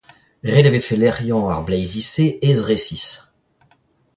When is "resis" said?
2.67-3.07